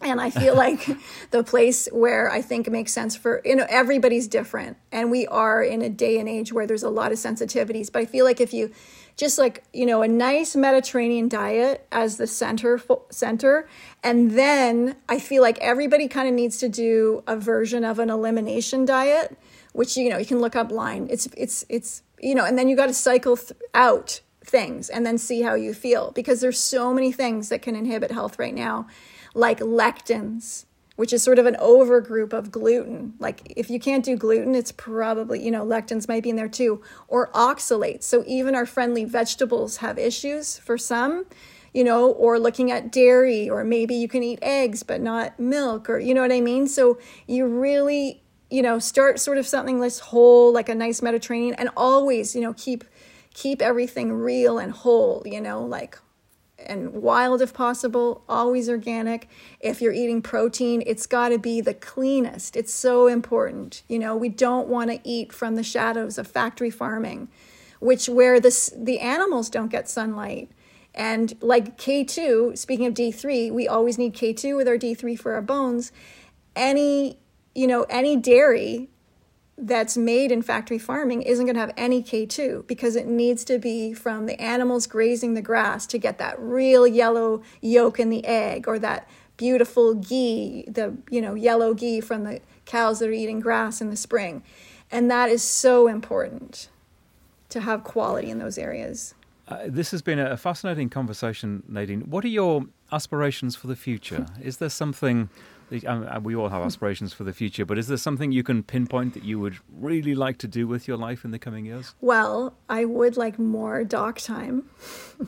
[0.00, 0.86] and I feel like
[1.30, 5.62] the place where I think makes sense for you know everybody's different, and we are
[5.62, 7.90] in a day and age where there's a lot of sensitivities.
[7.90, 8.72] But I feel like if you
[9.16, 12.80] just like you know a nice Mediterranean diet as the center
[13.10, 13.68] center,
[14.02, 18.10] and then I feel like everybody kind of needs to do a version of an
[18.10, 19.36] elimination diet,
[19.72, 21.06] which you know you can look up line.
[21.10, 25.04] It's it's it's you know, and then you got to cycle th- out things and
[25.04, 28.54] then see how you feel because there's so many things that can inhibit health right
[28.54, 28.86] now
[29.34, 30.64] like lectins,
[30.96, 33.14] which is sort of an overgroup of gluten.
[33.18, 36.48] Like if you can't do gluten, it's probably, you know, lectins might be in there
[36.48, 38.02] too, or oxalates.
[38.02, 41.26] So even our friendly vegetables have issues for some,
[41.72, 45.88] you know, or looking at dairy, or maybe you can eat eggs but not milk,
[45.88, 46.66] or you know what I mean?
[46.66, 51.54] So you really, you know, start sort of something that's whole, like a nice Mediterranean,
[51.54, 52.84] and always, you know, keep
[53.34, 55.98] keep everything real and whole, you know, like
[56.58, 59.28] and wild if possible, always organic.
[59.60, 62.56] If you're eating protein, it's got to be the cleanest.
[62.56, 63.82] It's so important.
[63.88, 67.28] You know, we don't want to eat from the shadows of factory farming,
[67.80, 70.50] which where this the animals don't get sunlight.
[70.94, 75.42] And like K2, speaking of D3, we always need K2 with our D3 for our
[75.42, 75.92] bones.
[76.56, 77.20] Any,
[77.58, 78.88] you know, any dairy
[79.56, 83.58] that's made in factory farming isn't going to have any K2 because it needs to
[83.58, 88.24] be from the animals grazing the grass to get that real yellow yolk in the
[88.24, 93.12] egg or that beautiful ghee, the you know yellow ghee from the cows that are
[93.12, 94.44] eating grass in the spring.
[94.92, 96.68] And that is so important
[97.48, 99.14] to have quality in those areas.
[99.48, 102.02] Uh, this has been a fascinating conversation, Nadine.
[102.02, 104.26] What are your aspirations for the future?
[104.40, 105.28] Is there something
[105.86, 109.14] um, we all have aspirations for the future, but is there something you can pinpoint
[109.14, 111.94] that you would really like to do with your life in the coming years?
[112.00, 114.68] Well, I would like more dock time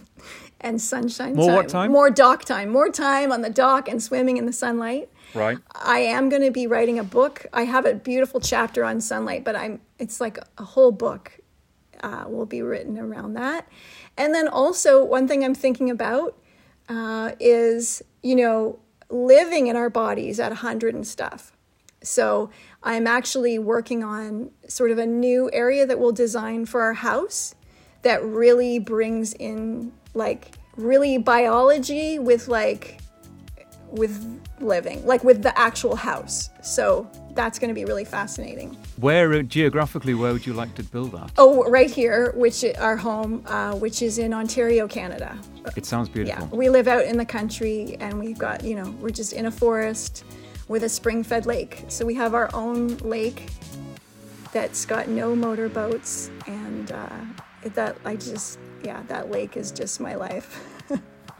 [0.61, 1.55] and sunshine more time.
[1.55, 1.93] what time?
[1.93, 2.71] More dock time.
[2.71, 5.11] More time on the dock and swimming in the sunlight.
[5.35, 5.59] Right.
[5.75, 7.47] I am going to be writing a book.
[7.53, 11.39] I have a beautiful chapter on sunlight, but I'm it's like a whole book
[12.03, 13.69] uh, will be written around that.
[14.17, 16.37] And then also one thing I'm thinking about
[16.89, 18.79] uh, is you know
[19.11, 21.53] living in our bodies at 100 and stuff.
[22.03, 22.51] So
[22.83, 27.55] I'm actually working on sort of a new area that we'll design for our house
[28.03, 33.01] that really brings in like really biology with like
[33.91, 36.51] with living, like with the actual house.
[36.63, 38.77] So that's going to be really fascinating.
[39.01, 41.33] Where uh, geographically, where would you like to build that?
[41.39, 45.39] Oh, right here, which our home, uh, which is in Ontario, Canada.
[45.75, 46.45] It sounds beautiful.
[46.45, 49.47] Yeah, we live out in the country, and we've got you know we're just in
[49.47, 50.25] a forest
[50.69, 51.85] with a spring-fed lake.
[51.89, 53.51] So we have our own lake
[54.53, 57.09] that's got no motorboats, and uh,
[57.75, 60.63] that I just yeah, that lake is just my life.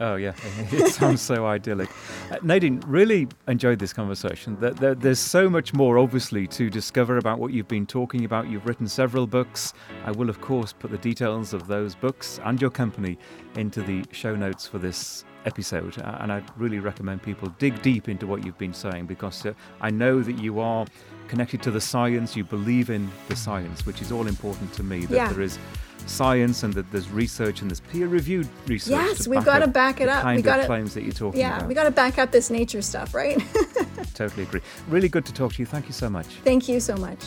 [0.01, 0.33] Oh, yeah.
[0.71, 1.89] It sounds so idyllic.
[2.31, 4.57] Uh, Nadine, really enjoyed this conversation.
[4.59, 8.49] There, there, there's so much more, obviously, to discover about what you've been talking about.
[8.49, 9.73] You've written several books.
[10.03, 13.19] I will, of course, put the details of those books and your company
[13.55, 15.99] into the show notes for this episode.
[15.99, 19.53] Uh, and I really recommend people dig deep into what you've been saying because uh,
[19.81, 20.85] I know that you are
[21.27, 25.05] connected to the science, you believe in the science, which is all important to me,
[25.05, 25.31] that yeah.
[25.31, 25.59] there is
[26.07, 28.91] science and that there's research and there's peer-reviewed research.
[28.91, 30.23] Yes, we've got to back it up.
[30.23, 31.67] Kind we got of claims that you're talking yeah, about.
[31.67, 33.41] we got to back up this nature stuff, right?
[34.13, 34.61] totally agree.
[34.87, 35.65] Really good to talk to you.
[35.65, 36.27] Thank you so much.
[36.43, 37.19] Thank you so much.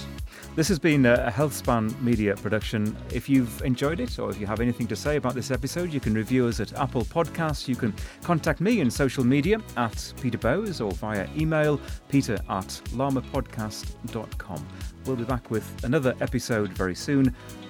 [0.57, 2.97] This has been a HealthSpan media production.
[3.12, 5.99] If you've enjoyed it or if you have anything to say about this episode, you
[5.99, 7.66] can review us at Apple Podcasts.
[7.66, 12.68] You can contact me in social media at Peter Bowes or via email peter at
[12.93, 14.66] llamapodcast.com.
[15.07, 17.35] We'll be back with another episode very soon.